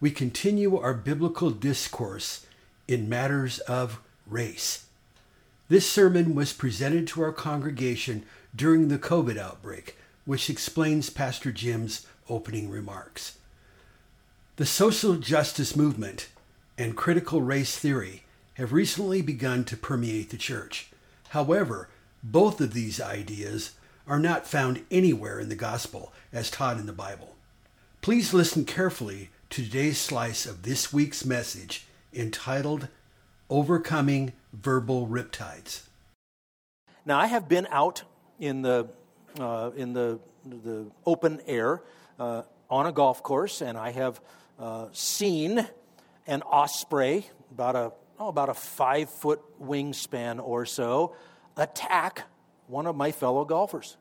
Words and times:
we 0.00 0.10
continue 0.10 0.76
our 0.76 0.94
biblical 0.94 1.50
discourse 1.50 2.46
in 2.86 3.08
matters 3.08 3.58
of 3.60 4.00
race. 4.26 4.86
This 5.68 5.90
sermon 5.90 6.34
was 6.34 6.52
presented 6.52 7.06
to 7.08 7.22
our 7.22 7.32
congregation 7.32 8.24
during 8.54 8.88
the 8.88 8.98
COVID 8.98 9.36
outbreak, 9.36 9.96
which 10.24 10.48
explains 10.48 11.10
Pastor 11.10 11.52
Jim's 11.52 12.06
opening 12.28 12.70
remarks. 12.70 13.38
The 14.56 14.66
social 14.66 15.16
justice 15.16 15.76
movement 15.76 16.28
and 16.76 16.96
critical 16.96 17.42
race 17.42 17.76
theory 17.76 18.24
have 18.54 18.72
recently 18.72 19.20
begun 19.22 19.64
to 19.64 19.76
permeate 19.76 20.30
the 20.30 20.36
church. 20.36 20.88
However, 21.30 21.88
both 22.22 22.60
of 22.60 22.72
these 22.72 23.00
ideas 23.00 23.72
are 24.06 24.18
not 24.18 24.46
found 24.46 24.84
anywhere 24.90 25.38
in 25.38 25.48
the 25.48 25.54
gospel 25.54 26.12
as 26.32 26.50
taught 26.50 26.78
in 26.78 26.86
the 26.86 26.92
Bible. 26.92 27.36
Please 28.00 28.32
listen 28.32 28.64
carefully 28.64 29.30
today's 29.50 29.98
slice 29.98 30.46
of 30.46 30.62
this 30.62 30.92
week's 30.92 31.24
message 31.24 31.86
entitled 32.12 32.88
Overcoming 33.48 34.32
Verbal 34.52 35.06
Riptides. 35.06 35.88
Now, 37.06 37.18
I 37.18 37.26
have 37.26 37.48
been 37.48 37.66
out 37.70 38.02
in 38.38 38.62
the, 38.62 38.88
uh, 39.40 39.70
in 39.74 39.94
the, 39.94 40.20
the 40.44 40.90
open 41.06 41.40
air 41.46 41.82
uh, 42.18 42.42
on 42.68 42.86
a 42.86 42.92
golf 42.92 43.22
course, 43.22 43.62
and 43.62 43.78
I 43.78 43.90
have 43.92 44.20
uh, 44.58 44.88
seen 44.92 45.66
an 46.26 46.42
osprey, 46.42 47.26
about 47.50 47.76
a, 47.76 47.92
oh, 48.18 48.28
about 48.28 48.50
a 48.50 48.54
five 48.54 49.08
foot 49.08 49.40
wingspan 49.62 50.40
or 50.42 50.66
so, 50.66 51.16
attack 51.56 52.24
one 52.66 52.86
of 52.86 52.94
my 52.94 53.12
fellow 53.12 53.46
golfers. 53.46 53.96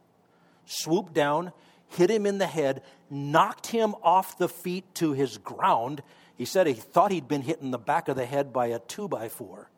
Swoop 0.66 1.14
down, 1.14 1.54
hit 1.90 2.10
him 2.10 2.26
in 2.26 2.38
the 2.38 2.48
head, 2.48 2.84
knocked 3.10 3.68
him 3.68 3.96
off 4.04 4.38
the 4.38 4.50
feet 4.50 4.86
to 4.96 5.14
his 5.14 5.38
ground. 5.38 6.04
He 6.36 6.46
said 6.46 6.68
he 6.68 6.74
thought 6.74 7.12
he'd 7.12 7.28
been 7.28 7.42
hit 7.42 7.62
in 7.62 7.72
the 7.72 7.78
back 7.78 8.08
of 8.08 8.16
the 8.16 8.26
head 8.26 8.54
by 8.54 8.68
a 8.68 8.80
two 8.80 9.08
by 9.08 9.30
four. 9.30 9.70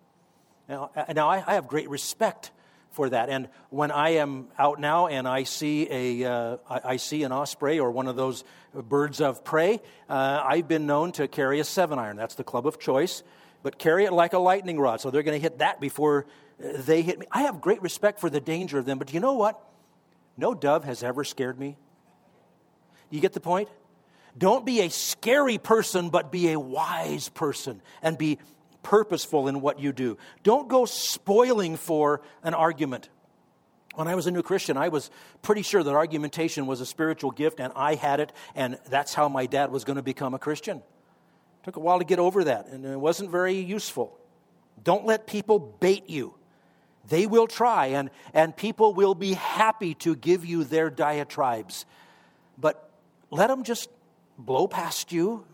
Now, 0.67 0.91
now 1.13 1.29
I, 1.29 1.43
I 1.45 1.53
have 1.55 1.67
great 1.67 1.89
respect 1.89 2.51
for 2.91 3.09
that. 3.09 3.29
And 3.29 3.49
when 3.69 3.91
I 3.91 4.09
am 4.15 4.47
out 4.57 4.79
now 4.79 5.07
and 5.07 5.27
I 5.27 5.43
see 5.43 5.87
a, 5.89 6.31
uh, 6.31 6.57
I, 6.69 6.81
I, 6.83 6.97
see 6.97 7.23
an 7.23 7.31
osprey 7.31 7.79
or 7.79 7.91
one 7.91 8.07
of 8.07 8.15
those 8.15 8.43
birds 8.73 9.21
of 9.21 9.43
prey, 9.43 9.79
uh, 10.09 10.43
I've 10.43 10.67
been 10.67 10.85
known 10.85 11.11
to 11.13 11.27
carry 11.27 11.59
a 11.59 11.63
seven 11.63 11.99
iron. 11.99 12.17
That's 12.17 12.35
the 12.35 12.43
club 12.43 12.65
of 12.65 12.79
choice. 12.79 13.23
But 13.61 13.77
carry 13.77 14.05
it 14.05 14.13
like 14.13 14.33
a 14.33 14.39
lightning 14.39 14.79
rod, 14.79 15.01
so 15.01 15.11
they're 15.11 15.23
going 15.23 15.37
to 15.37 15.41
hit 15.41 15.59
that 15.59 15.81
before 15.81 16.25
uh, 16.63 16.81
they 16.81 17.01
hit 17.01 17.19
me. 17.19 17.25
I 17.31 17.43
have 17.43 17.59
great 17.59 17.81
respect 17.81 18.19
for 18.19 18.29
the 18.29 18.39
danger 18.39 18.79
of 18.79 18.85
them, 18.85 18.97
but 18.97 19.13
you 19.13 19.19
know 19.19 19.33
what? 19.33 19.61
No 20.37 20.53
dove 20.53 20.85
has 20.85 21.03
ever 21.03 21.25
scared 21.25 21.59
me. 21.59 21.77
You 23.09 23.19
get 23.19 23.33
the 23.33 23.39
point? 23.39 23.69
Don't 24.37 24.65
be 24.65 24.81
a 24.81 24.89
scary 24.89 25.57
person, 25.57 26.09
but 26.09 26.31
be 26.31 26.51
a 26.51 26.59
wise 26.59 27.29
person 27.29 27.81
and 28.01 28.17
be 28.17 28.37
purposeful 28.83 29.47
in 29.47 29.61
what 29.61 29.79
you 29.79 29.91
do. 29.91 30.17
Don't 30.43 30.69
go 30.69 30.85
spoiling 30.85 31.75
for 31.75 32.21
an 32.43 32.53
argument. 32.53 33.09
When 33.95 34.07
I 34.07 34.15
was 34.15 34.27
a 34.27 34.31
new 34.31 34.43
Christian, 34.43 34.77
I 34.77 34.89
was 34.89 35.09
pretty 35.41 35.61
sure 35.61 35.83
that 35.83 35.93
argumentation 35.93 36.67
was 36.67 36.79
a 36.79 36.85
spiritual 36.85 37.31
gift, 37.31 37.59
and 37.59 37.73
I 37.75 37.95
had 37.95 38.19
it, 38.19 38.31
and 38.55 38.77
that's 38.87 39.13
how 39.13 39.27
my 39.27 39.45
dad 39.45 39.71
was 39.71 39.83
going 39.83 39.97
to 39.97 40.03
become 40.03 40.33
a 40.33 40.39
Christian. 40.39 40.77
It 40.77 41.65
took 41.65 41.75
a 41.75 41.79
while 41.79 41.99
to 41.99 42.05
get 42.05 42.19
over 42.19 42.45
that, 42.45 42.67
and 42.67 42.85
it 42.85 42.99
wasn't 42.99 43.31
very 43.31 43.55
useful. 43.55 44.17
Don't 44.81 45.05
let 45.05 45.27
people 45.27 45.59
bait 45.59 46.09
you. 46.09 46.35
They 47.09 47.25
will 47.25 47.47
try, 47.47 47.87
and, 47.87 48.09
and 48.33 48.55
people 48.55 48.93
will 48.93 49.15
be 49.15 49.33
happy 49.33 49.95
to 49.95 50.15
give 50.15 50.45
you 50.45 50.63
their 50.63 50.89
diatribes. 50.89 51.85
But 52.57 52.88
let 53.31 53.47
them 53.47 53.63
just 53.63 53.89
blow 54.37 54.67
past 54.67 55.11
you 55.11 55.45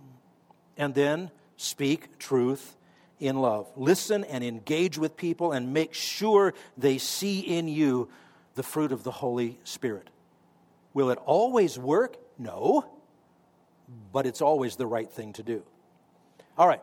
and 0.78 0.94
then 0.94 1.32
speak 1.58 2.18
truth 2.20 2.76
in 3.20 3.38
love. 3.38 3.70
Listen 3.76 4.24
and 4.26 4.44
engage 4.44 4.98
with 4.98 5.16
people 5.18 5.52
and 5.52 5.74
make 5.74 5.94
sure 5.94 6.54
they 6.78 6.98
see 6.98 7.40
in 7.40 7.68
you 7.68 8.10
the 8.56 8.64
fruit 8.64 8.92
of 8.92 9.04
the 9.04 9.12
Holy 9.12 9.60
Spirit. 9.64 10.10
Will 10.94 11.10
it 11.10 11.20
always 11.26 11.78
work? 11.78 12.18
No, 12.38 12.86
but 14.12 14.26
it's 14.26 14.42
always 14.42 14.76
the 14.76 14.86
right 14.88 15.10
thing 15.10 15.34
to 15.34 15.44
do. 15.44 15.64
All 16.58 16.68
right, 16.68 16.82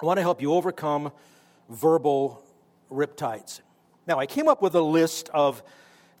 I 0.00 0.06
want 0.06 0.18
to 0.18 0.22
help 0.22 0.40
you 0.40 0.54
overcome 0.54 1.12
verbal 1.68 2.42
riptides. 2.90 3.60
Now, 4.06 4.18
I 4.18 4.26
came 4.26 4.48
up 4.48 4.62
with 4.62 4.74
a 4.74 4.80
list 4.80 5.28
of 5.34 5.62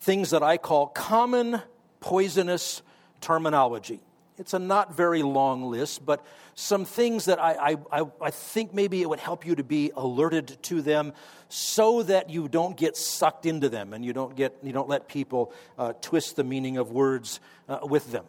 things 0.00 0.30
that 0.30 0.42
I 0.42 0.58
call 0.58 0.88
common 0.88 1.62
poisonous 2.00 2.82
terminology. 3.20 4.00
It's 4.38 4.54
a 4.54 4.58
not 4.58 4.94
very 4.94 5.22
long 5.22 5.64
list, 5.64 6.06
but 6.06 6.24
some 6.54 6.84
things 6.84 7.24
that 7.24 7.40
I, 7.40 7.76
I, 7.90 8.04
I 8.20 8.30
think 8.30 8.72
maybe 8.72 9.02
it 9.02 9.08
would 9.08 9.18
help 9.18 9.44
you 9.44 9.56
to 9.56 9.64
be 9.64 9.90
alerted 9.94 10.62
to 10.64 10.80
them 10.80 11.12
so 11.48 12.02
that 12.04 12.30
you 12.30 12.48
don't 12.48 12.76
get 12.76 12.96
sucked 12.96 13.46
into 13.46 13.68
them 13.68 13.92
and 13.92 14.04
you 14.04 14.12
don't, 14.12 14.36
get, 14.36 14.56
you 14.62 14.72
don't 14.72 14.88
let 14.88 15.08
people 15.08 15.52
uh, 15.76 15.92
twist 16.00 16.36
the 16.36 16.44
meaning 16.44 16.76
of 16.76 16.92
words 16.92 17.40
uh, 17.68 17.80
with 17.82 18.12
them. 18.12 18.24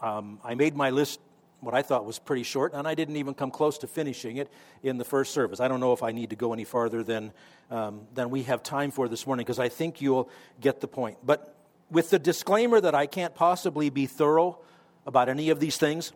Um, 0.00 0.40
I 0.42 0.54
made 0.56 0.74
my 0.74 0.90
list 0.90 1.20
what 1.60 1.74
I 1.74 1.82
thought 1.82 2.04
was 2.04 2.18
pretty 2.18 2.42
short, 2.42 2.72
and 2.74 2.88
I 2.88 2.96
didn't 2.96 3.16
even 3.16 3.34
come 3.34 3.52
close 3.52 3.78
to 3.78 3.86
finishing 3.86 4.38
it 4.38 4.50
in 4.82 4.98
the 4.98 5.04
first 5.04 5.32
service. 5.32 5.60
I 5.60 5.68
don't 5.68 5.78
know 5.78 5.92
if 5.92 6.02
I 6.02 6.10
need 6.10 6.30
to 6.30 6.36
go 6.36 6.52
any 6.52 6.64
farther 6.64 7.04
than, 7.04 7.32
um, 7.70 8.00
than 8.14 8.30
we 8.30 8.42
have 8.42 8.64
time 8.64 8.90
for 8.90 9.06
this 9.06 9.28
morning 9.28 9.44
because 9.44 9.60
I 9.60 9.68
think 9.68 10.00
you'll 10.00 10.28
get 10.60 10.80
the 10.80 10.88
point. 10.88 11.18
But 11.24 11.51
with 11.92 12.10
the 12.10 12.18
disclaimer 12.18 12.80
that 12.80 12.94
I 12.94 13.06
can't 13.06 13.34
possibly 13.34 13.90
be 13.90 14.06
thorough 14.06 14.58
about 15.06 15.28
any 15.28 15.50
of 15.50 15.60
these 15.60 15.76
things, 15.76 16.12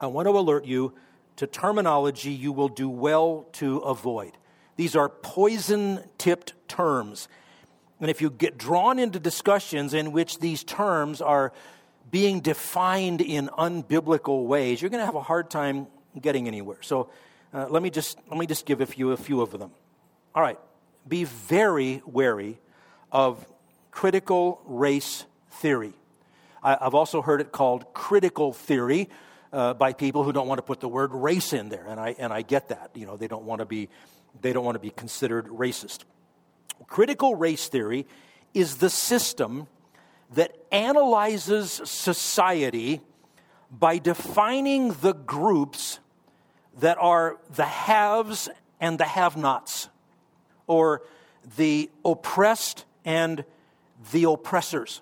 I 0.00 0.06
want 0.06 0.28
to 0.28 0.38
alert 0.38 0.66
you 0.66 0.94
to 1.36 1.46
terminology 1.46 2.30
you 2.30 2.52
will 2.52 2.68
do 2.68 2.90
well 2.90 3.46
to 3.52 3.78
avoid. 3.78 4.36
These 4.76 4.94
are 4.94 5.08
poison 5.08 6.04
tipped 6.18 6.52
terms. 6.68 7.28
And 8.00 8.10
if 8.10 8.20
you 8.20 8.30
get 8.30 8.58
drawn 8.58 8.98
into 8.98 9.18
discussions 9.18 9.94
in 9.94 10.12
which 10.12 10.40
these 10.40 10.62
terms 10.62 11.22
are 11.22 11.52
being 12.10 12.40
defined 12.40 13.22
in 13.22 13.48
unbiblical 13.48 14.44
ways, 14.44 14.82
you're 14.82 14.90
going 14.90 15.00
to 15.00 15.06
have 15.06 15.14
a 15.14 15.22
hard 15.22 15.50
time 15.50 15.86
getting 16.20 16.46
anywhere. 16.48 16.78
So 16.82 17.08
uh, 17.54 17.66
let, 17.70 17.82
me 17.82 17.88
just, 17.88 18.18
let 18.28 18.38
me 18.38 18.46
just 18.46 18.66
give 18.66 18.82
a 18.82 18.86
few, 18.86 19.12
a 19.12 19.16
few 19.16 19.40
of 19.40 19.58
them. 19.58 19.70
All 20.34 20.42
right, 20.42 20.58
be 21.08 21.24
very 21.24 22.02
wary 22.04 22.58
of 23.10 23.46
critical 23.92 24.60
race 24.64 25.24
theory. 25.50 25.92
I, 26.62 26.76
have 26.80 26.94
also 26.94 27.22
heard 27.22 27.40
it 27.40 27.52
called 27.52 27.92
critical 27.92 28.52
theory 28.52 29.08
uh, 29.52 29.74
by 29.74 29.92
people 29.92 30.24
who 30.24 30.32
don't 30.32 30.48
want 30.48 30.58
to 30.58 30.62
put 30.62 30.80
the 30.80 30.88
word 30.88 31.12
race 31.12 31.52
in 31.52 31.68
there, 31.68 31.86
and 31.86 32.00
I, 32.00 32.16
and 32.18 32.32
I 32.32 32.42
get 32.42 32.70
that. 32.70 32.90
You 32.94 33.06
know, 33.06 33.16
they 33.16 33.28
don't 33.28 33.44
want 33.44 33.60
to 33.60 33.66
be, 33.66 33.88
they 34.40 34.52
don't 34.52 34.64
want 34.64 34.74
to 34.74 34.80
be 34.80 34.90
considered 34.90 35.46
racist. 35.46 36.00
Critical 36.88 37.36
race 37.36 37.68
theory 37.68 38.06
is 38.54 38.76
the 38.76 38.90
system 38.90 39.68
that 40.34 40.56
analyzes 40.72 41.70
society 41.84 43.00
by 43.70 43.98
defining 43.98 44.92
the 44.94 45.12
groups 45.12 45.98
that 46.80 46.96
are 46.98 47.38
the 47.54 47.64
haves 47.64 48.48
and 48.80 48.98
the 48.98 49.04
have 49.04 49.36
nots, 49.36 49.88
or 50.66 51.02
the 51.56 51.90
oppressed 52.04 52.84
and 53.04 53.44
the 54.10 54.24
oppressors. 54.24 55.00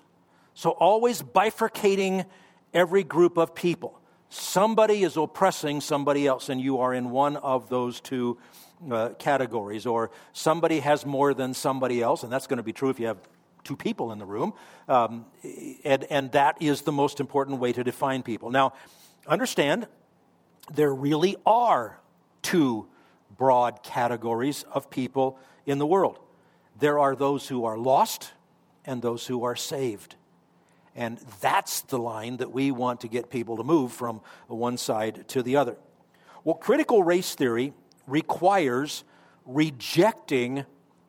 So, 0.53 0.71
always 0.71 1.21
bifurcating 1.21 2.25
every 2.73 3.03
group 3.03 3.37
of 3.37 3.55
people. 3.55 3.99
Somebody 4.29 5.03
is 5.03 5.17
oppressing 5.17 5.81
somebody 5.81 6.27
else, 6.27 6.49
and 6.49 6.61
you 6.61 6.79
are 6.79 6.93
in 6.93 7.09
one 7.09 7.37
of 7.37 7.69
those 7.69 7.99
two 7.99 8.37
uh, 8.89 9.09
categories. 9.19 9.85
Or 9.85 10.11
somebody 10.33 10.79
has 10.79 11.05
more 11.05 11.33
than 11.33 11.53
somebody 11.53 12.01
else, 12.01 12.23
and 12.23 12.31
that's 12.31 12.47
going 12.47 12.57
to 12.57 12.63
be 12.63 12.73
true 12.73 12.89
if 12.89 12.99
you 12.99 13.07
have 13.07 13.17
two 13.63 13.75
people 13.75 14.11
in 14.11 14.19
the 14.19 14.25
room. 14.25 14.53
Um, 14.87 15.25
and, 15.83 16.03
and 16.05 16.31
that 16.31 16.61
is 16.61 16.81
the 16.81 16.91
most 16.91 17.19
important 17.19 17.59
way 17.59 17.73
to 17.73 17.83
define 17.83 18.23
people. 18.23 18.51
Now, 18.51 18.73
understand, 19.27 19.87
there 20.73 20.93
really 20.93 21.35
are 21.45 21.99
two 22.41 22.87
broad 23.37 23.83
categories 23.83 24.63
of 24.71 24.89
people 24.89 25.37
in 25.65 25.77
the 25.77 25.85
world 25.85 26.19
there 26.81 26.99
are 26.99 27.15
those 27.15 27.47
who 27.47 27.63
are 27.63 27.77
lost 27.77 28.33
and 28.85 29.01
those 29.01 29.27
who 29.27 29.43
are 29.43 29.55
saved. 29.55 30.15
And 30.95 31.19
that's 31.39 31.81
the 31.81 31.99
line 31.99 32.37
that 32.37 32.51
we 32.51 32.71
want 32.71 33.01
to 33.01 33.07
get 33.07 33.29
people 33.29 33.57
to 33.57 33.63
move 33.63 33.93
from 33.93 34.21
one 34.47 34.77
side 34.77 35.27
to 35.29 35.41
the 35.41 35.55
other. 35.55 35.77
Well, 36.43 36.55
critical 36.55 37.03
race 37.03 37.35
theory 37.35 37.73
requires 38.07 39.03
rejecting 39.45 40.65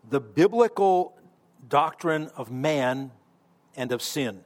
the 0.08 0.20
biblical 0.20 1.19
doctrine 1.69 2.28
of 2.36 2.50
man 2.50 3.10
and 3.76 3.92
of 3.92 4.02
sin. 4.02 4.40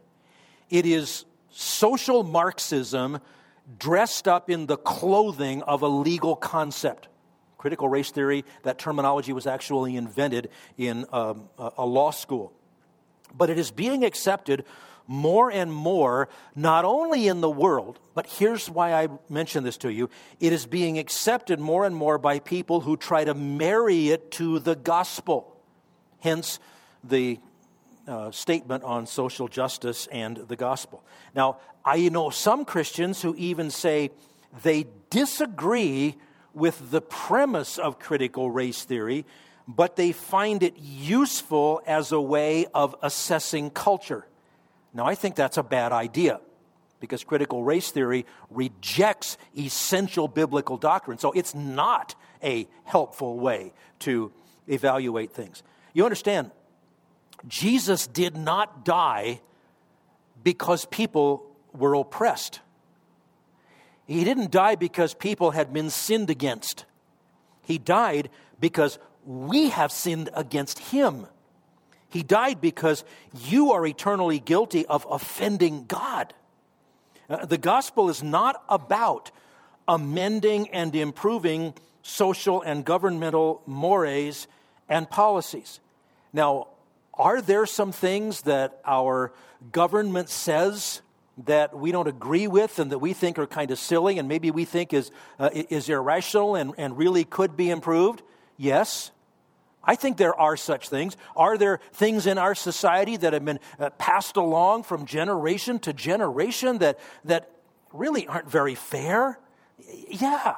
It 0.71 0.87
is 0.87 1.25
social 1.51 2.23
Marxism 2.23 3.19
dressed 3.79 4.29
up 4.29 4.49
in 4.49 4.67
the 4.67 4.77
clothing 4.77 5.63
of 5.63 5.83
a 5.83 5.89
legal 5.89 6.37
concept. 6.37 7.09
Critical 7.59 7.89
race 7.89 8.11
theory, 8.11 8.45
that 8.63 8.79
terminology 8.79 9.33
was 9.33 9.47
actually 9.47 9.97
invented 9.97 10.51
in 10.79 11.05
um, 11.13 11.49
a 11.59 11.85
law 11.85 12.11
school. 12.11 12.53
But 13.35 13.51
it 13.51 13.59
is 13.59 13.71
being 13.71 14.05
accepted 14.05 14.65
more 15.07 15.51
and 15.51 15.73
more, 15.73 16.29
not 16.55 16.85
only 16.85 17.29
in 17.29 17.41
the 17.41 17.51
world, 17.51 17.99
but 18.15 18.27
here's 18.27 18.69
why 18.69 18.93
I 18.93 19.09
mention 19.29 19.65
this 19.65 19.77
to 19.79 19.93
you 19.93 20.11
it 20.41 20.53
is 20.53 20.67
being 20.67 20.99
accepted 20.99 21.61
more 21.61 21.85
and 21.85 21.95
more 21.95 22.19
by 22.19 22.39
people 22.39 22.81
who 22.81 22.97
try 22.97 23.25
to 23.25 23.35
marry 23.35 24.11
it 24.11 24.31
to 24.33 24.59
the 24.59 24.75
gospel. 24.75 25.57
Hence, 26.21 26.59
the 27.05 27.39
uh, 28.09 28.31
statement 28.31 28.85
on 28.85 29.07
social 29.07 29.49
justice 29.49 30.07
and 30.11 30.37
the 30.37 30.57
gospel. 30.57 31.05
Now, 31.35 31.59
I 31.85 32.09
know 32.09 32.31
some 32.31 32.65
Christians 32.65 33.23
who 33.23 33.35
even 33.37 33.71
say 33.71 34.11
they 34.63 34.87
disagree 35.11 36.17
with 36.53 36.91
the 36.91 37.03
premise 37.03 37.79
of 37.79 37.99
critical 37.99 38.51
race 38.51 38.85
theory, 38.85 39.27
but 39.69 39.97
they 39.97 40.13
find 40.13 40.63
it 40.63 40.77
useful 40.79 41.83
as 41.87 42.13
a 42.13 42.21
way 42.21 42.67
of 42.75 42.95
assessing 43.03 43.71
culture. 43.71 44.27
Now, 44.95 45.07
I 45.07 45.15
think 45.15 45.35
that's 45.35 45.57
a 45.57 45.63
bad 45.63 45.93
idea 45.93 46.41
because 47.01 47.25
critical 47.25 47.63
race 47.63 47.91
theory 47.91 48.27
rejects 48.51 49.37
essential 49.57 50.29
biblical 50.29 50.77
doctrine. 50.77 51.19
So 51.19 51.33
it's 51.33 51.55
not 51.55 52.15
a 52.43 52.67
helpful 52.85 53.39
way 53.39 53.73
to 54.01 54.33
evaluate 54.67 55.33
things. 55.33 55.63
You 55.93 56.05
understand, 56.05 56.51
Jesus 57.47 58.07
did 58.07 58.37
not 58.37 58.85
die 58.85 59.41
because 60.43 60.85
people 60.87 61.45
were 61.75 61.95
oppressed. 61.95 62.61
He 64.07 64.25
didn't 64.25 64.51
die 64.51 64.77
because 64.77 65.15
people 65.15 65.51
had 65.51 65.73
been 65.73 65.91
sinned 65.91 66.31
against. 66.31 66.85
He 67.63 67.79
died 67.79 68.31
because 68.61 68.99
we 69.27 69.71
have 69.71 69.93
sinned 69.93 70.31
against 70.35 70.79
him. 70.79 71.27
He 72.09 72.23
died 72.23 72.61
because 72.61 73.05
you 73.45 73.73
are 73.73 73.85
eternally 73.85 74.39
guilty 74.39 74.87
of 74.87 75.07
offending 75.11 75.85
God. 75.87 76.33
Uh, 77.29 77.45
the 77.45 77.59
gospel 77.59 78.09
is 78.09 78.23
not 78.23 78.63
about 78.69 79.31
amending 79.89 80.69
and 80.69 80.95
improving 80.95 81.75
social 82.03 82.63
and 82.63 82.85
governmental 82.85 83.63
mores 83.67 84.47
and 84.89 85.11
policies. 85.11 85.81
Now, 86.33 86.69
are 87.15 87.41
there 87.41 87.67
some 87.67 87.93
things 87.93 88.43
that 88.43 88.81
our 88.85 89.33
government 89.73 90.29
says 90.29 91.03
that 91.45 91.77
we 91.77 91.93
don't 91.93 92.09
agree 92.09 92.47
with 92.47 92.79
and 92.79 92.93
that 92.93 92.99
we 92.99 93.13
think 93.13 93.39
are 93.39 93.47
kind 93.47 93.71
of 93.71 93.79
silly 93.79 94.19
and 94.19 94.29
maybe 94.29 94.51
we 94.51 94.65
think 94.65 94.93
is, 94.93 95.11
uh, 95.39 95.51
is 95.53 95.89
irrational 95.89 96.55
and, 96.55 96.75
and 96.79 96.97
really 96.97 97.25
could 97.25 97.57
be 97.57 97.71
improved? 97.71 98.23
Yes. 98.57 99.11
I 99.87 99.95
think 99.95 100.17
there 100.17 100.39
are 100.39 100.57
such 100.57 100.89
things. 100.89 101.17
Are 101.37 101.57
there 101.57 101.81
things 101.93 102.27
in 102.27 102.39
our 102.39 102.55
society 102.55 103.17
that 103.17 103.33
have 103.33 103.45
been 103.45 103.61
uh, 103.79 103.91
passed 103.91 104.37
along 104.37 104.83
from 104.83 105.07
generation 105.07 105.79
to 105.81 105.93
generation 105.93 106.79
that, 106.79 106.99
that 107.25 107.51
really 107.93 108.27
aren't 108.27 108.51
very 108.51 108.75
fair? 108.75 109.39
Yeah. 110.09 110.57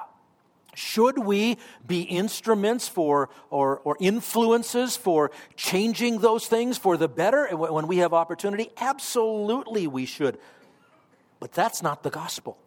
Should 0.74 1.18
we 1.18 1.58
be 1.86 2.02
instruments 2.02 2.88
for 2.88 3.30
or, 3.50 3.80
or 3.80 3.96
influences 4.00 4.96
for 4.96 5.32
changing 5.56 6.20
those 6.20 6.46
things 6.46 6.78
for 6.78 6.96
the 6.96 7.08
better 7.08 7.48
when 7.48 7.86
we 7.88 7.98
have 7.98 8.14
opportunity? 8.14 8.70
Absolutely, 8.78 9.86
we 9.86 10.06
should. 10.06 10.38
But 11.40 11.52
that's 11.52 11.82
not 11.82 12.02
the 12.02 12.10
gospel. 12.10 12.58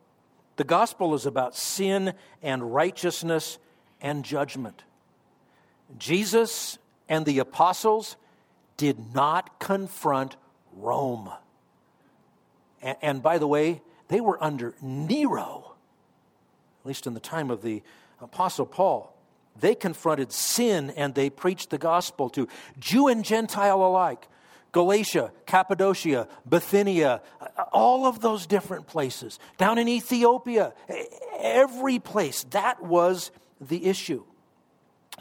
The 0.58 0.64
gospel 0.66 1.16
is 1.16 1.26
about 1.26 1.56
sin 1.56 2.14
and 2.42 2.74
righteousness 2.74 3.58
and 4.02 4.26
judgment. 4.26 4.84
Jesus 5.98 6.78
and 7.10 7.26
the 7.26 7.40
apostles 7.40 8.16
did 8.78 9.14
not 9.14 9.60
confront 9.60 10.36
Rome. 10.74 11.30
And, 12.82 12.98
and, 13.02 13.24
by 13.24 13.38
the 13.38 13.48
way, 13.48 13.82
they 14.08 14.22
were 14.22 14.42
under 14.44 14.74
Nero, 14.82 15.74
at 16.82 16.88
least 16.88 17.06
in 17.06 17.14
the 17.14 17.20
time 17.20 17.52
of 17.52 17.62
the 17.62 17.84
apostle 18.22 18.66
Paul. 18.66 19.16
They 19.60 19.76
confronted 19.76 20.32
sin 20.32 20.92
and 20.92 21.14
they 21.14 21.30
preached 21.30 21.70
the 21.70 21.78
gospel 21.78 22.30
to 22.32 22.48
Jew 22.80 23.08
and 23.08 23.24
Gentile 23.24 23.84
alike. 23.84 24.28
Galatia, 24.72 25.34
Cappadocia, 25.46 26.30
Bithynia, 26.48 27.22
all 27.74 28.06
of 28.06 28.22
those 28.22 28.48
different 28.48 28.88
places, 28.88 29.38
down 29.58 29.78
in 29.78 29.90
Ethiopia, 29.90 30.74
every 31.38 32.00
place. 32.00 32.46
That 32.52 32.82
was 32.82 33.32
the 33.60 33.86
issue. 33.86 34.24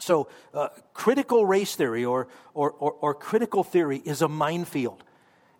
So, 0.01 0.27
uh, 0.53 0.69
critical 0.93 1.45
race 1.45 1.75
theory 1.75 2.03
or, 2.03 2.27
or, 2.55 2.71
or, 2.71 2.93
or 2.93 3.13
critical 3.13 3.63
theory 3.63 4.01
is 4.03 4.23
a 4.23 4.27
minefield, 4.27 5.03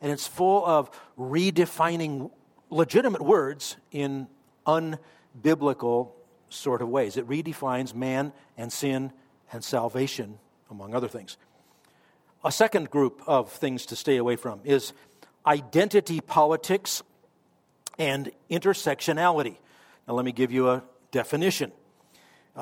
and 0.01 0.11
it's 0.11 0.27
full 0.27 0.65
of 0.65 0.89
redefining 1.17 2.31
legitimate 2.71 3.21
words 3.21 3.77
in 3.91 4.27
unbiblical 4.65 6.13
sort 6.49 6.81
of 6.81 6.89
ways. 6.89 7.17
It 7.17 7.27
redefines 7.27 7.93
man 7.93 8.33
and 8.57 8.73
sin 8.73 9.11
and 9.53 9.63
salvation, 9.63 10.39
among 10.71 10.95
other 10.95 11.07
things. 11.07 11.37
A 12.43 12.51
second 12.51 12.89
group 12.89 13.21
of 13.27 13.51
things 13.51 13.85
to 13.87 13.95
stay 13.95 14.17
away 14.17 14.37
from 14.37 14.61
is 14.63 14.93
identity 15.45 16.19
politics 16.19 17.03
and 17.99 18.31
intersectionality. 18.49 19.57
Now, 20.07 20.15
let 20.15 20.25
me 20.25 20.31
give 20.31 20.51
you 20.51 20.69
a 20.69 20.83
definition. 21.11 21.71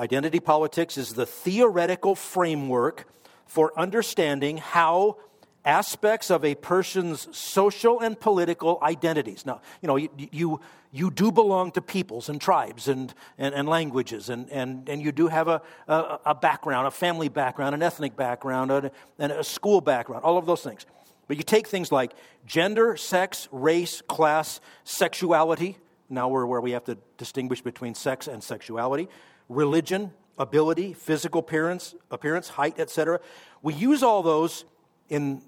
Identity 0.00 0.40
politics 0.40 0.96
is 0.96 1.12
the 1.12 1.26
theoretical 1.26 2.14
framework 2.14 3.06
for 3.44 3.78
understanding 3.78 4.56
how 4.56 5.18
aspects 5.62 6.30
of 6.30 6.42
a 6.42 6.54
person's 6.54 7.28
social 7.36 8.00
and 8.00 8.18
political 8.18 8.78
identities. 8.80 9.44
Now, 9.44 9.60
you 9.82 9.88
know, 9.88 9.96
you, 9.96 10.08
you, 10.16 10.60
you 10.90 11.10
do 11.10 11.30
belong 11.30 11.72
to 11.72 11.82
peoples 11.82 12.30
and 12.30 12.40
tribes 12.40 12.88
and, 12.88 13.12
and, 13.36 13.54
and 13.54 13.68
languages, 13.68 14.30
and, 14.30 14.48
and, 14.50 14.88
and 14.88 15.02
you 15.02 15.12
do 15.12 15.28
have 15.28 15.48
a, 15.48 15.60
a, 15.86 16.18
a, 16.24 16.34
background, 16.34 16.86
a 16.86 16.90
family 16.90 17.28
background, 17.28 17.74
an 17.74 17.82
ethnic 17.82 18.16
background, 18.16 18.90
and 19.18 19.32
a 19.32 19.44
school 19.44 19.82
background, 19.82 20.24
all 20.24 20.38
of 20.38 20.46
those 20.46 20.62
things. 20.62 20.86
But 21.28 21.36
you 21.36 21.42
take 21.42 21.68
things 21.68 21.92
like 21.92 22.12
gender, 22.46 22.96
sex, 22.96 23.48
race, 23.52 24.00
class, 24.08 24.62
sexuality. 24.82 25.76
Now 26.08 26.28
we're 26.28 26.46
where 26.46 26.62
we 26.62 26.70
have 26.70 26.84
to 26.84 26.96
distinguish 27.18 27.60
between 27.60 27.94
sex 27.94 28.28
and 28.28 28.42
sexuality 28.42 29.10
religion, 29.50 30.12
ability, 30.38 30.94
physical 30.94 31.40
appearance, 31.40 31.94
appearance 32.10 32.48
height, 32.48 32.78
etc. 32.78 33.20
We 33.60 33.74
use 33.74 34.02
all 34.02 34.22
those 34.22 34.64
in 35.10 35.42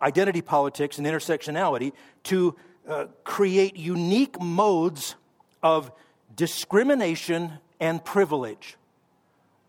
identity 0.00 0.40
politics 0.40 0.96
and 0.96 1.06
intersectionality 1.06 1.92
to 2.24 2.56
uh, 2.88 3.06
create 3.24 3.76
unique 3.76 4.40
modes 4.40 5.16
of 5.62 5.90
discrimination 6.34 7.52
and 7.80 8.02
privilege, 8.04 8.76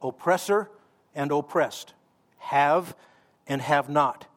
oppressor 0.02 0.70
and 1.16 1.32
oppressed, 1.32 1.94
have 2.38 2.96
and 3.48 3.62
have 3.62 3.90
not. 3.90 4.28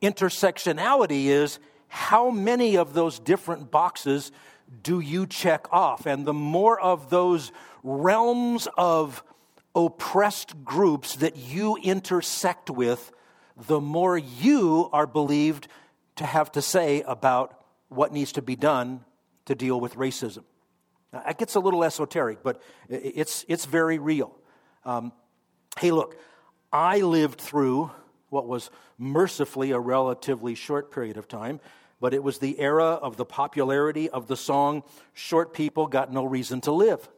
Intersectionality 0.00 1.26
is 1.26 1.58
how 1.88 2.30
many 2.30 2.76
of 2.76 2.94
those 2.94 3.18
different 3.18 3.70
boxes 3.70 4.32
do 4.82 5.00
you 5.00 5.26
check 5.26 5.66
off? 5.72 6.06
And 6.06 6.26
the 6.26 6.32
more 6.32 6.80
of 6.80 7.10
those 7.10 7.52
realms 7.82 8.68
of 8.76 9.22
oppressed 9.74 10.64
groups 10.64 11.16
that 11.16 11.36
you 11.36 11.76
intersect 11.76 12.70
with, 12.70 13.12
the 13.56 13.80
more 13.80 14.16
you 14.16 14.88
are 14.92 15.06
believed 15.06 15.68
to 16.16 16.24
have 16.24 16.52
to 16.52 16.62
say 16.62 17.02
about 17.02 17.60
what 17.88 18.12
needs 18.12 18.32
to 18.32 18.42
be 18.42 18.56
done 18.56 19.04
to 19.46 19.54
deal 19.54 19.80
with 19.80 19.94
racism. 19.94 20.44
Now, 21.12 21.22
it 21.28 21.38
gets 21.38 21.54
a 21.54 21.60
little 21.60 21.84
esoteric, 21.84 22.42
but 22.42 22.62
it's, 22.88 23.44
it's 23.48 23.66
very 23.66 23.98
real. 23.98 24.34
Um, 24.84 25.12
hey, 25.78 25.90
look, 25.90 26.16
I 26.72 27.00
lived 27.00 27.40
through 27.40 27.90
what 28.30 28.48
was 28.48 28.70
mercifully 28.98 29.70
a 29.70 29.78
relatively 29.78 30.54
short 30.54 30.90
period 30.90 31.16
of 31.16 31.28
time, 31.28 31.60
but 32.04 32.12
it 32.12 32.22
was 32.22 32.36
the 32.36 32.60
era 32.60 32.84
of 32.84 33.16
the 33.16 33.24
popularity 33.24 34.10
of 34.10 34.26
the 34.26 34.36
song, 34.36 34.82
Short 35.14 35.54
People 35.54 35.86
Got 35.86 36.12
No 36.12 36.22
Reason 36.22 36.60
to 36.60 36.70
Live. 36.70 37.08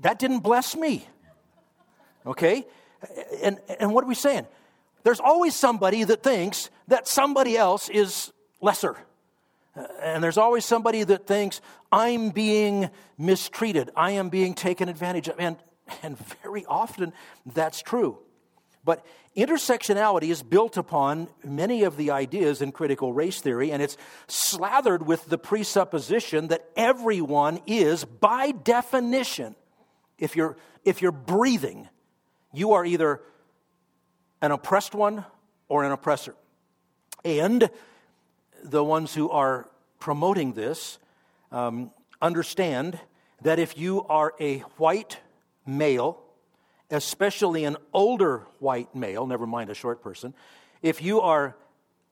That 0.00 0.18
didn't 0.18 0.40
bless 0.40 0.76
me. 0.76 1.06
Okay? 2.26 2.66
And, 3.42 3.58
and 3.80 3.94
what 3.94 4.04
are 4.04 4.08
we 4.08 4.14
saying? 4.14 4.46
There's 5.04 5.20
always 5.20 5.56
somebody 5.56 6.04
that 6.04 6.22
thinks 6.22 6.68
that 6.88 7.08
somebody 7.08 7.56
else 7.56 7.88
is 7.88 8.30
lesser. 8.60 8.94
And 10.02 10.22
there's 10.22 10.36
always 10.36 10.66
somebody 10.66 11.02
that 11.04 11.26
thinks, 11.26 11.62
I'm 11.90 12.28
being 12.28 12.90
mistreated, 13.16 13.88
I 13.96 14.10
am 14.10 14.28
being 14.28 14.52
taken 14.52 14.90
advantage 14.90 15.28
of. 15.28 15.40
And, 15.40 15.56
and 16.02 16.18
very 16.42 16.66
often 16.66 17.14
that's 17.46 17.80
true. 17.80 18.18
But 18.86 19.04
intersectionality 19.36 20.30
is 20.30 20.44
built 20.44 20.76
upon 20.76 21.28
many 21.44 21.82
of 21.82 21.96
the 21.96 22.12
ideas 22.12 22.62
in 22.62 22.70
critical 22.70 23.12
race 23.12 23.40
theory, 23.40 23.72
and 23.72 23.82
it's 23.82 23.96
slathered 24.28 25.04
with 25.04 25.26
the 25.26 25.36
presupposition 25.36 26.46
that 26.48 26.64
everyone 26.76 27.60
is, 27.66 28.04
by 28.04 28.52
definition, 28.52 29.56
if 30.18 30.36
you're, 30.36 30.56
if 30.84 31.02
you're 31.02 31.10
breathing, 31.10 31.88
you 32.54 32.72
are 32.74 32.86
either 32.86 33.20
an 34.40 34.52
oppressed 34.52 34.94
one 34.94 35.24
or 35.68 35.82
an 35.82 35.90
oppressor. 35.90 36.36
And 37.24 37.68
the 38.62 38.84
ones 38.84 39.12
who 39.12 39.28
are 39.30 39.68
promoting 39.98 40.52
this 40.52 40.98
um, 41.50 41.90
understand 42.22 43.00
that 43.42 43.58
if 43.58 43.76
you 43.76 44.04
are 44.04 44.32
a 44.38 44.58
white 44.78 45.18
male, 45.66 46.22
especially 46.90 47.64
an 47.64 47.76
older 47.92 48.46
white 48.58 48.94
male, 48.94 49.26
never 49.26 49.46
mind 49.46 49.70
a 49.70 49.74
short 49.74 50.02
person, 50.02 50.34
if 50.82 51.02
you 51.02 51.20
are 51.20 51.56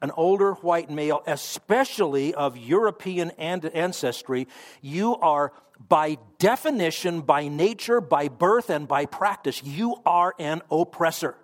an 0.02 0.10
older 0.16 0.54
white 0.54 0.90
male, 0.90 1.22
especially 1.26 2.34
of 2.34 2.58
European 2.58 3.30
ancestry, 3.30 4.46
you 4.82 5.16
are 5.16 5.52
by 5.88 6.18
definition, 6.38 7.20
by 7.20 7.48
nature, 7.48 8.00
by 8.00 8.28
birth, 8.28 8.70
and 8.70 8.86
by 8.86 9.06
practice, 9.06 9.62
you 9.62 9.96
are 10.06 10.34
an 10.38 10.62
oppressor. 10.70 11.36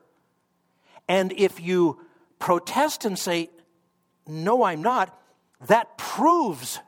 And 1.08 1.32
if 1.32 1.60
you 1.60 2.00
protest 2.38 3.04
and 3.04 3.18
say, 3.18 3.50
No, 4.26 4.62
I'm 4.62 4.82
not, 4.82 5.18
that 5.66 5.99
proves 5.99 6.78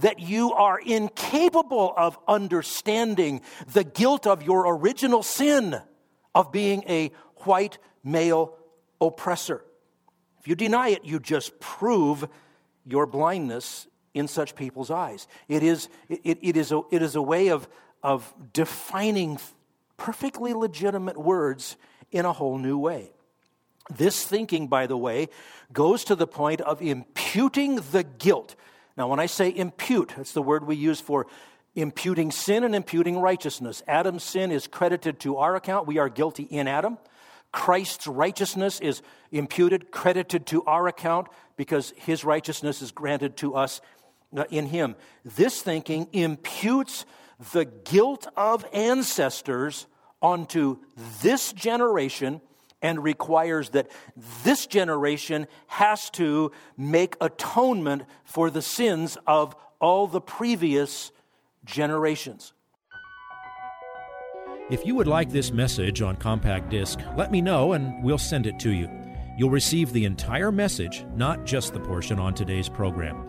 that 0.00 0.20
you 0.20 0.52
are 0.52 0.78
incapable 0.78 1.92
of 1.96 2.18
understanding 2.28 3.40
the 3.72 3.84
guilt 3.84 4.26
of 4.26 4.42
your 4.42 4.74
original 4.76 5.22
sin 5.22 5.80
of 6.34 6.52
being 6.52 6.84
a 6.88 7.10
white 7.44 7.78
male 8.04 8.56
oppressor. 9.00 9.64
If 10.40 10.48
you 10.48 10.54
deny 10.54 10.88
it, 10.88 11.04
you 11.04 11.18
just 11.18 11.58
prove 11.60 12.28
your 12.84 13.06
blindness 13.06 13.86
in 14.14 14.28
such 14.28 14.54
people's 14.54 14.90
eyes. 14.90 15.26
It 15.48 15.62
is, 15.62 15.88
it, 16.08 16.38
it 16.40 16.56
is, 16.56 16.72
a, 16.72 16.82
it 16.90 17.02
is 17.02 17.16
a 17.16 17.22
way 17.22 17.48
of, 17.48 17.68
of 18.02 18.32
defining 18.52 19.38
perfectly 19.96 20.54
legitimate 20.54 21.18
words 21.18 21.76
in 22.10 22.24
a 22.24 22.32
whole 22.32 22.58
new 22.58 22.78
way. 22.78 23.12
This 23.90 24.24
thinking, 24.24 24.68
by 24.68 24.86
the 24.86 24.96
way, 24.96 25.28
goes 25.72 26.04
to 26.04 26.14
the 26.14 26.26
point 26.26 26.60
of 26.60 26.82
imputing 26.82 27.76
the 27.92 28.04
guilt. 28.04 28.56
Now, 28.96 29.08
when 29.08 29.20
I 29.20 29.26
say 29.26 29.54
impute, 29.54 30.14
that's 30.16 30.32
the 30.32 30.42
word 30.42 30.66
we 30.66 30.76
use 30.76 31.00
for 31.00 31.26
imputing 31.74 32.30
sin 32.30 32.64
and 32.64 32.74
imputing 32.74 33.18
righteousness. 33.18 33.82
Adam's 33.86 34.24
sin 34.24 34.50
is 34.50 34.66
credited 34.66 35.20
to 35.20 35.36
our 35.36 35.54
account. 35.56 35.86
We 35.86 35.98
are 35.98 36.08
guilty 36.08 36.44
in 36.44 36.66
Adam. 36.66 36.98
Christ's 37.52 38.06
righteousness 38.06 38.80
is 38.80 39.02
imputed, 39.30 39.90
credited 39.90 40.46
to 40.46 40.64
our 40.64 40.88
account 40.88 41.28
because 41.56 41.92
his 41.96 42.24
righteousness 42.24 42.82
is 42.82 42.92
granted 42.92 43.36
to 43.38 43.54
us 43.54 43.80
uh, 44.36 44.44
in 44.50 44.66
him. 44.66 44.96
This 45.24 45.62
thinking 45.62 46.08
imputes 46.12 47.04
the 47.52 47.64
guilt 47.64 48.26
of 48.36 48.64
ancestors 48.72 49.86
onto 50.22 50.78
this 51.22 51.52
generation 51.52 52.40
and 52.82 53.02
requires 53.02 53.70
that 53.70 53.90
this 54.44 54.66
generation 54.66 55.46
has 55.66 56.10
to 56.10 56.52
make 56.76 57.16
atonement 57.20 58.04
for 58.24 58.50
the 58.50 58.62
sins 58.62 59.16
of 59.26 59.56
all 59.80 60.06
the 60.06 60.20
previous 60.20 61.12
generations. 61.64 62.52
If 64.68 64.84
you 64.84 64.96
would 64.96 65.06
like 65.06 65.30
this 65.30 65.52
message 65.52 66.02
on 66.02 66.16
compact 66.16 66.70
disc, 66.70 66.98
let 67.16 67.30
me 67.30 67.40
know 67.40 67.74
and 67.74 68.02
we'll 68.02 68.18
send 68.18 68.46
it 68.46 68.58
to 68.60 68.72
you. 68.72 68.90
You'll 69.38 69.50
receive 69.50 69.92
the 69.92 70.04
entire 70.04 70.50
message, 70.50 71.04
not 71.14 71.44
just 71.44 71.72
the 71.72 71.80
portion 71.80 72.18
on 72.18 72.34
today's 72.34 72.68
program. 72.68 73.28